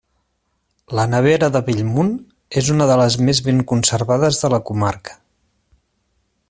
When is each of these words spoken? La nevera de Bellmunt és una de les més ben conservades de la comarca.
La 0.99 1.03
nevera 1.09 1.49
de 1.55 1.61
Bellmunt 1.67 2.09
és 2.63 2.71
una 2.77 2.89
de 2.93 2.97
les 3.03 3.19
més 3.27 3.43
ben 3.49 3.61
conservades 3.73 4.43
de 4.45 4.53
la 4.55 4.63
comarca. 4.71 5.19